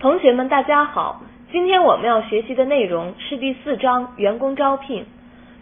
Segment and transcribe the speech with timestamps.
[0.00, 1.20] 同学们，大家好。
[1.52, 5.04] 今天我们要学习的内容是第四章员工招聘。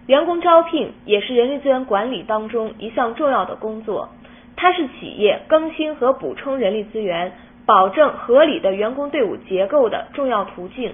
[0.07, 4.11] 员工招聘也是人力资源管理当中一项重要的工作，
[4.54, 7.32] 它是企业更新和补充人力资源、
[7.66, 10.93] 保证合理的员工队伍结构的重要途径。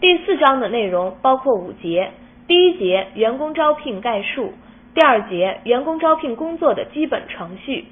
[0.00, 2.10] 第四章的内容包括五节：
[2.48, 4.54] 第一节员工招聘概述，
[4.94, 7.84] 第二节员工招聘工作的基本程序，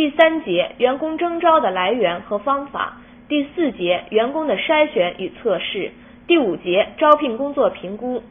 [0.00, 2.96] 第三节员工征招的来源和方法，
[3.28, 5.90] 第四节员工的筛选与测试，
[6.26, 8.22] 第五节招聘工作评估。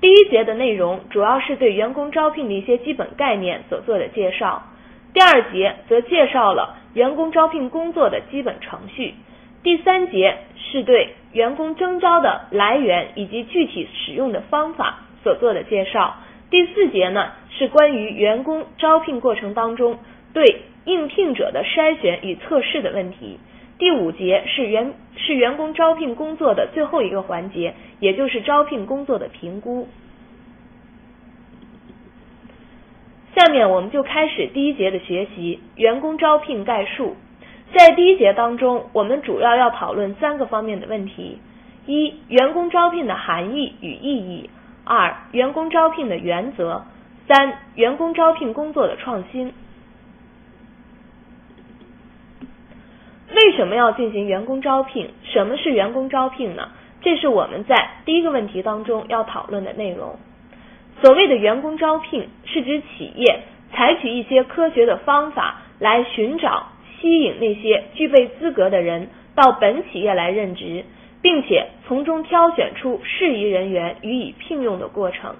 [0.00, 4.64] 第一节的内容主要是对员工招聘的一些基本概念所做的介绍，
[5.14, 9.14] 第二节则介绍了员工招聘工作的基本程序。
[9.62, 16.16] 第三节是对员工征招的来源以及具体使用的方法所做的介绍。
[16.50, 19.98] 第四节呢是关于员工招聘过程当中
[20.36, 23.38] 对应聘者的筛选与测试的问题。
[23.78, 29.88] 第五节是员是员工招聘工作的最后一个环节，也就是招聘工作的评估。
[33.34, 37.16] 下面我们就开始第一节的学习，员工招聘概述。
[37.72, 41.38] 在第一节当中，我们主要要讨论三个方面的问题：
[41.86, 44.50] 一、员工招聘的含义与意义；
[44.84, 46.82] 二、员工招聘的原则；
[47.26, 49.54] 三、员工招聘工作的创新。
[53.36, 55.10] 为什么要进行员工招聘？
[55.22, 56.70] 什么是员工招聘呢？
[57.02, 60.16] 这是我们在第一个问题当中要讨论的内容。
[61.02, 63.42] 所谓的员工招聘，是指企业
[63.74, 66.68] 采取一些科学的方法来寻找。
[66.98, 70.86] 吸引那些具备资格的人到本企业来任职，
[71.20, 75.36] 并且从中挑选出适宜人员予以聘用的过程。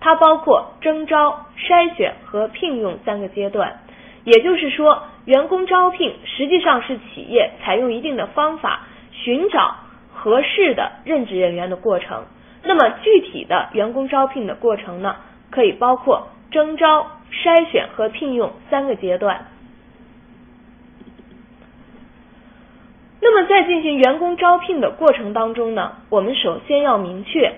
[0.00, 3.80] 它包括征招、筛选和聘用三个阶段。
[4.24, 8.80] 也就是说，员工招聘实际上是企业采用一定的方法
[9.12, 9.76] 寻找
[10.12, 12.24] 合适的任职人员的过程。
[12.64, 15.16] 那么具体的员工招聘的过程呢，
[15.50, 19.46] 可以包括征招、筛选和聘用三个阶段。
[23.20, 27.52] 那么在进行员工招聘的过程当中呢，我们首先要明确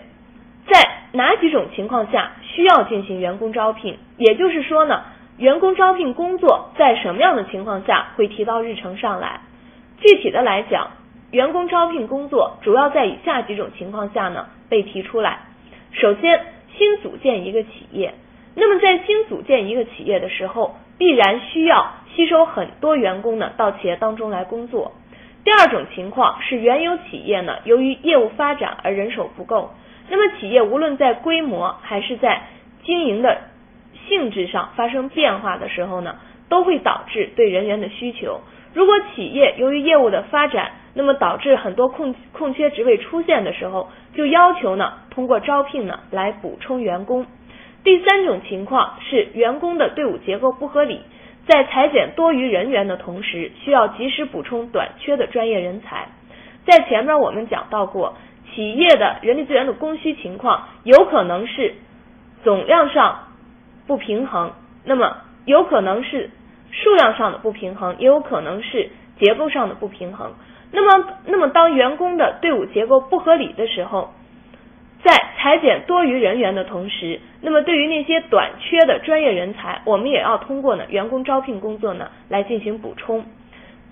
[0.70, 0.80] 在
[1.12, 5.04] 哪几种情况下需要进行员工招聘，也就是说呢，
[5.36, 9.40] 员工招聘工作在什么样的情况下会提到日程上来？
[10.00, 10.90] 具体的来讲，
[11.32, 15.40] 员工招聘工作主要在以下几种情况下呢被提出来。
[15.92, 16.40] 首先，
[16.76, 18.14] 新组建一个企业，
[18.54, 24.92] 那么在新组建一个企业的时候，必然需要吸收很多员工呢到企业当中来工作。
[25.44, 29.70] 第二种情况是原有企业呢，由于业务发展而人手不够，
[30.08, 32.42] 那么企业无论在规模还是在
[32.84, 33.38] 经营的
[34.08, 36.16] 性质上发生变化的时候呢，
[36.48, 38.40] 都会导致对人员的需求。
[38.72, 47.26] 如果企业由于业务的发展，那么导致很多空空缺职位出现的时候，就要求呢通过招聘呢来补充员工。
[47.84, 51.00] 第三种情况是员工的队伍结构不合理。
[51.46, 56.08] 在裁减多余人员的同时，需要及时补充短缺的专业人才。
[56.64, 58.16] 在前面我们讲到过，
[58.54, 61.74] 企业的人力资源的供需情况有可能是
[62.42, 63.28] 总量上
[63.86, 64.52] 不平衡，
[64.84, 66.30] 那么有可能是
[66.70, 70.32] 数量上的不平衡，也有可能是结构上的不平衡。
[70.72, 74.12] 那么，那么当员工的队伍结构不合理的时候，
[75.04, 83.24] 在裁减多余人员的同时，那么对于那些短缺的专业人才，我们也要通过呢员工招聘工作呢来进行补充。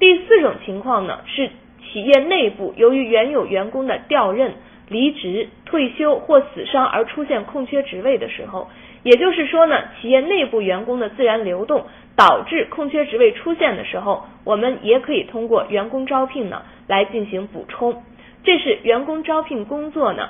[0.00, 1.50] 第四种情况呢是
[1.84, 4.54] 企业内部由于原有员工的调任、
[4.88, 8.68] 离职、退休或死伤而出现空缺职位的时候，
[9.02, 11.86] 也就是说呢企业内部员工的自然流动
[12.16, 18.02] 导致空缺职位出现的时候，我们也可以通过员工招聘呢来进行补充。
[18.44, 20.28] 这是员工招聘工作呢。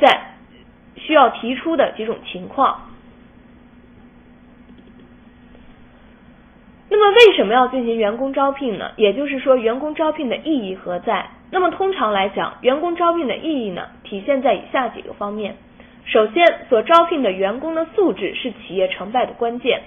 [0.00, 0.36] 在
[0.94, 2.82] 需要提出的几种情况。
[6.88, 8.92] 那么为什么要进行员工招聘呢？
[8.94, 11.30] 也就是说，员工招聘的意义何在？
[11.50, 15.56] 那么通常来讲，员工招聘的意义呢，体现在以下几个方面。
[16.08, 19.82] 首先，所招聘的员工的素质是企业成败的关键。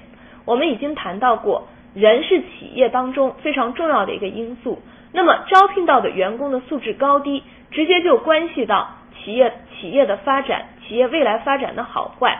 [0.45, 4.79] 我们已经谈到过，人是企业当中非常重要的一个因素。
[5.11, 8.89] 那么招聘到的员工的素质高低，直接就关系到。
[9.23, 12.39] 企业企业的发展，企业未来发展的好坏，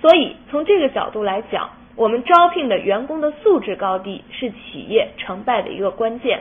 [0.00, 6.40] 所以从这个角度来讲，我们招聘的员工的素质高低是企业成败的一个关键。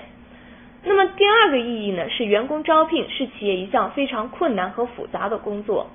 [0.86, 5.88] 那么第二个意义呢，是员工招聘是企业一项非常困难和复杂的工作。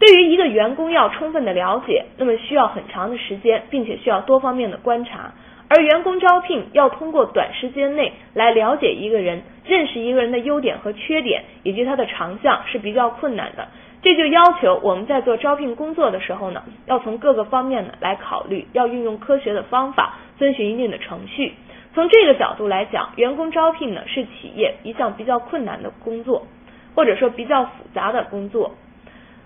[0.00, 5.34] 对于一个员工要充分的了解，那么需要很长的时间，并且需要多方面的观察。
[5.68, 13.68] 而员工招聘要通过短时间内来了解一个人、认识一个人的优点和缺点以及他的长项是比较困难的。
[14.02, 21.52] 这就要求我们在做招聘工作的时候呢，要从各个方面呢来考虑，要运用科学的方法，遵循一定的程序。
[21.94, 26.46] 从这个角度来讲，员工招聘呢是企业一项比较困难的工作，
[26.94, 28.74] 或者说比较复杂的工作。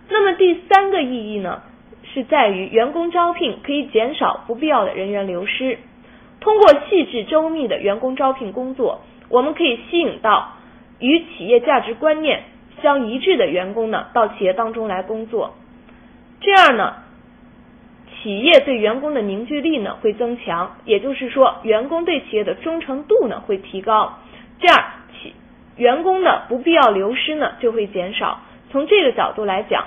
[0.08, 1.62] 那么第三个意义呢，
[2.12, 5.78] 是在于员工招聘可以减少不必要的人员流失。
[6.40, 10.52] 通过细致周密的员工招聘工作，我们可以吸引到
[10.98, 12.42] 与企业价值观念
[12.82, 15.54] 相一致的员工呢到企业当中来工作。
[16.40, 16.96] 这样呢。
[18.22, 24.18] 企业对员工的凝聚力呢会增强，也就是说，员工对企业的忠诚度呢会提高，
[24.60, 25.34] 这样企
[25.76, 28.40] 员工的不必要流失呢就会减少。
[28.70, 29.84] 从这个角度来讲，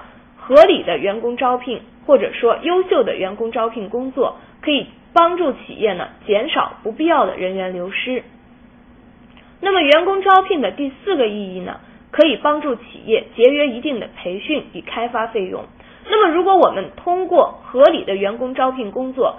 [0.47, 8.23] 合理的员工招聘或者说优秀的员工招聘工作，可以帮助企业呢减少不必要的人员流失。
[9.59, 15.65] 那么，员工招聘的第四个意义呢，可以帮助企业节约一定的培训与开发费用。
[16.09, 19.35] 那么，如果我们通过合理的员工招聘工作，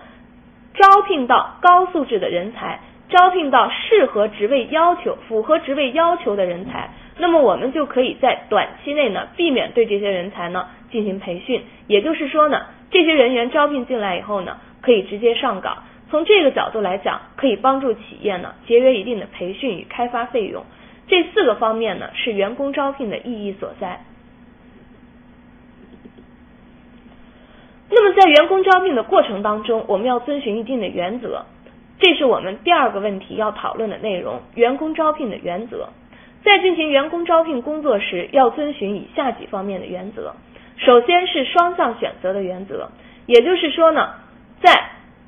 [0.74, 11.62] 招聘到高素质的人才，招聘到适合职位要求、符合职位要求的人才，那么我们就可以在短期内呢，避免对这些人才呢进行培训。
[11.86, 15.84] 也就是说呢，这些人员招聘进来以后呢，可以直接上岗。
[16.10, 20.64] 从这个角度来讲，可以帮助企业呢节约一定的培训与开发费用。
[21.06, 24.00] 这四个方面呢，是员工招聘的意义所在。
[27.90, 31.46] 那么在员工招聘的过程当中，我们要遵循一定的原则，
[31.98, 34.42] 这是我们第二个问题要讨论的内容。
[34.54, 35.88] 员工招聘的原则，
[36.44, 40.34] 在进行员工招聘工作时，要遵循以下几方面的原则。
[40.78, 42.90] 首先是双向选择的原则，
[43.26, 44.14] 也就是说呢，
[44.62, 44.72] 在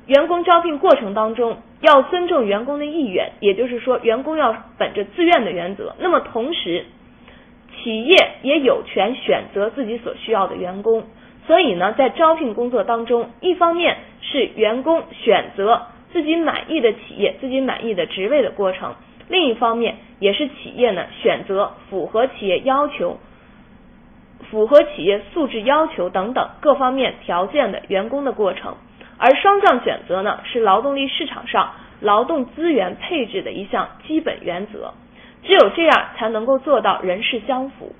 [0.07, 5.95] 员工招聘过程当中，要尊重员工的意愿，也就是说，员工要本着自愿的原则。
[5.99, 6.85] 那么同时，
[7.77, 11.03] 企业也有权选择自己所需要的员工。
[11.47, 18.91] 所以呢，在招聘工作当中，一方面是员工选择自己满意的企业、自己满意的职位的过程；
[19.27, 23.17] 另一方面，也是企业呢选择符合企业要求、
[24.49, 28.75] 符合企业素质要求等等各方面条件的员工的过程。
[29.17, 34.93] 而双向选择呢，是劳动力市场上劳动资源配置的一项基本原则。
[35.43, 37.95] 只有这样，才能够做到人事相符。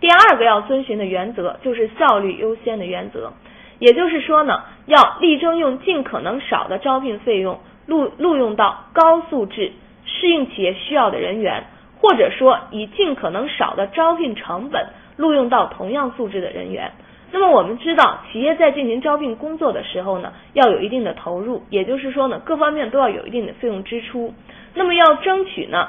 [0.00, 3.32] 第二个要遵循的原则就是效率优先的原则，
[3.78, 9.72] 也就是说呢，要力争用尽可能少的招聘费用录录用到高素质、
[10.04, 11.64] 适应企业需要的人员，
[12.00, 16.92] 或者说以尽可能少的招聘成本录用到同样素质的人员。
[17.30, 24.34] 那么我们知道，企业在进行招聘工作的时候呢，要有一定的投入，也就是说呢，各方面都要有一定的费用支出。
[24.74, 25.88] 那么要争取呢，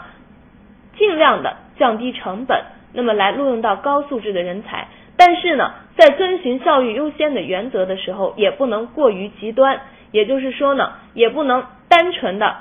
[0.97, 2.63] 尽量的降低成本。
[2.95, 4.87] 那么来录用到高素质的人才，
[5.17, 9.81] 但是呢，在遵循效率优先的原则的时候，也不能过于极端，
[10.11, 12.55] 也就是说呢，也不能单纯的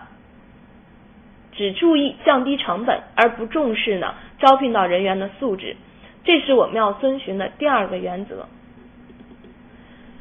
[1.52, 5.76] 只注意降低成本，而不重视呢招聘到人员的素质，
[6.24, 8.46] 这是我们要遵循的第二个原则。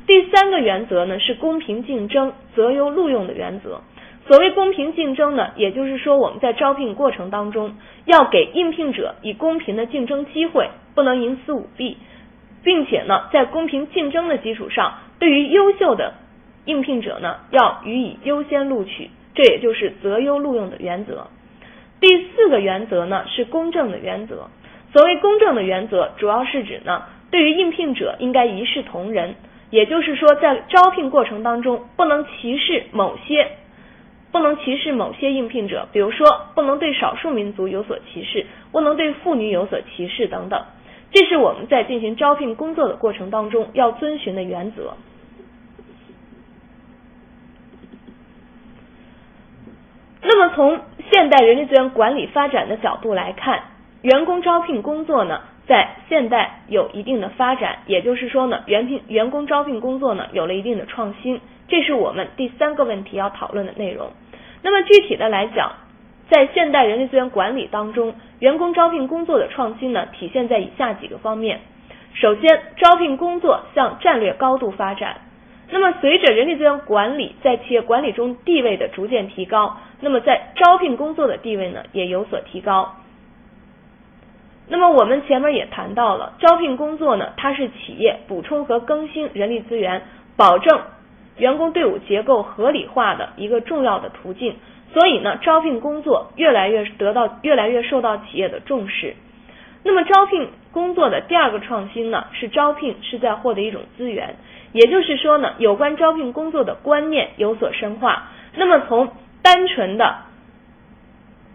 [0.08, 3.82] 第三个原则呢是公平竞争、择优录用的原则。
[4.28, 7.76] 所谓公平竞争呢，也就是说我们在招聘过程当中
[8.06, 11.98] 要给应聘者以公平的竞争机会，不能营私舞弊，
[12.64, 16.14] 并且呢，在公平竞争的基础上，对于优秀的
[16.66, 21.28] 应聘者呢，要予以优先录取，这也就是择优录用的原则。
[22.00, 24.50] 第四个原则呢是公正的原则。
[24.94, 29.36] 所谓公正的原则，主要是指呢，对于应聘者应该一视同仁，
[29.70, 33.48] 也就是说在招聘过程当中不能歧视某些。
[34.32, 40.64] 不能歧视某些应聘者，比如说不能对少数民族有所歧视，不能对妇女有所歧视等等。
[41.12, 44.94] 这是我们在进行招聘工作的过程当中要遵循的原则。
[50.22, 50.80] 那么从
[51.12, 53.62] 现代人力资源管理发展的角度来看，
[54.02, 61.40] 员工招聘工作呢，在现代有一定的发展，也就是说呢，员聘员工招聘工作呢，有了一定的创新。
[61.68, 64.12] 这是我们第三个问题要讨论的内容。
[64.64, 65.72] 那么具体的来讲，
[66.30, 71.62] 在现代人力资源管理当中，员工招聘工作的创新呢，体现在以下几个方面。
[72.14, 75.22] 首先，招聘工作向战略高度发展。
[75.70, 82.94] 那么随着人力资源管理在企业管理中地位的逐渐提高，那么在招聘工作的地位呢，也有所提高。
[84.72, 90.02] 那么我们前面也谈到了，招聘工作呢，它是企业补充和更新人力资源，
[90.38, 90.80] 保证。
[91.38, 94.56] 员工队伍结构合理化的一个重要的途径。
[94.94, 99.14] 所以呢，招聘工作越来越得到越来越受到企业的重视。
[99.84, 104.36] 那么，招聘工作的第二个创新呢，是招聘是在获得一种资源，
[104.72, 108.30] 也就是说呢，有关招聘工作的观念有所深化。
[108.56, 109.10] 那么，从
[109.42, 110.16] 单纯的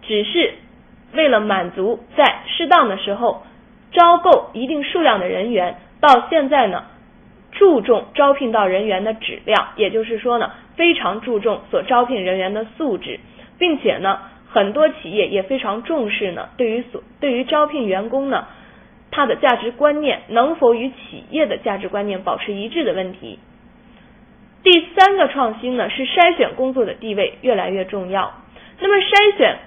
[0.03, 0.53] 只是
[1.13, 3.43] 为了满足在适当的时候
[3.91, 6.83] 招够一定数量的人员，到现在呢，
[7.51, 13.19] 注重招聘到人员的质量，也就是说呢，非常注重所招聘人员的素质，
[13.57, 14.19] 并且呢。
[14.49, 18.47] 很多企业也非常重视呢，对于所对于招聘员工呢，
[19.11, 23.39] 他的价值观念能否与企业的价值观念保持一致的问题。
[24.63, 28.33] 第三个创新呢是筛选工作的地位越来越重要。
[28.79, 29.57] 那么筛选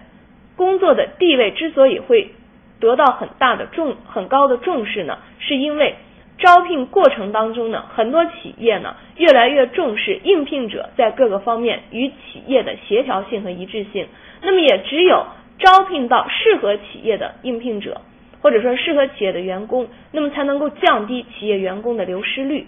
[0.60, 2.32] 工作的地位之所以会
[2.80, 5.94] 得到很大的重很高的重视呢，是因为
[6.36, 14.06] 招聘过程当中呢，很多企业呢越来越重视应聘者在各个方面与企业的协调性和一致性。
[14.42, 15.24] 那么也只有
[15.58, 18.02] 招聘到适合企业的应聘者，
[18.42, 22.66] 或者说适合企业的员工，那么才能够降低企业员工的流失率。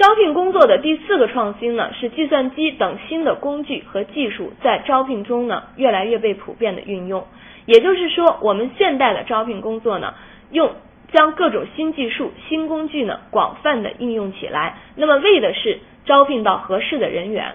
[0.00, 7.26] 招聘工作的第四个创新呢，是计算机等新的工具和技术在招聘中呢越来越被普遍的运用。
[7.66, 10.14] 也就是说，我们现代的招聘工作呢，
[10.52, 10.70] 用
[11.12, 15.80] 将各种新技术、新工具呢广泛的应用起来，那么为的是。
[16.06, 17.52] 招聘到合适的人员。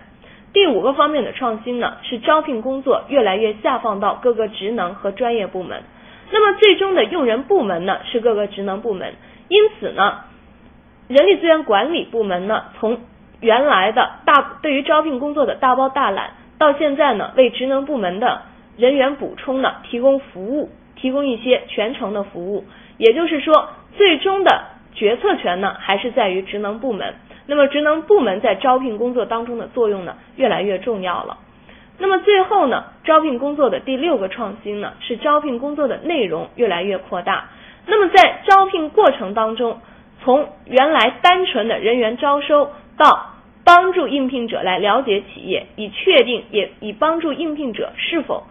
[0.53, 5.81] 第五个方面的创新呢，是招聘工作越来越下放到各个职能和专业部门。
[6.31, 9.15] 那么最终的用人部门呢，是各个职能部门。
[9.49, 10.21] 因此呢，
[11.07, 12.97] 人力资源管理部门呢，从
[13.39, 18.41] 原来的大对于招聘工作的大包大揽，到现在呢，为职能部门的
[18.75, 22.65] 人员补充呢，提供服务，提供一些全程的服务。
[22.97, 27.13] 也就是说，最终的决策权呢，还是在于职能部门。
[27.45, 31.37] 那么职能部门在招聘工作当中的作用呢，越来越重要了。
[31.99, 37.45] 那么最后呢，招聘工作的第六个创新呢，是招聘工作的内容越来越扩大。
[37.85, 39.79] 那么在招聘过程当中，
[40.25, 48.43] 从原来单纯的人员招收，到帮助应聘者来了解企业，以确定也以帮助应聘者是否，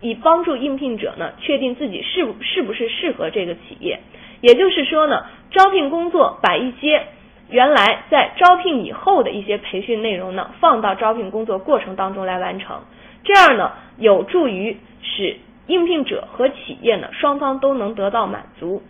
[0.00, 3.98] 以帮助应聘者呢，确定自己是是不是适合这个企业。
[4.40, 7.06] 也就是说呢，招聘工作把一些
[7.50, 12.82] 原来在招聘以后的一些培训内容呢，放到招聘工作过程当中来完成，
[13.24, 18.80] 这样呢，有助于使应聘者和企业呢双方都能得到满足。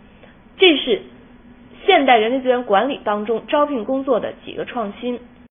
[0.59, 1.01] 这是
[1.87, 5.21] 现代人力资源管理当中招聘工作的几个创新。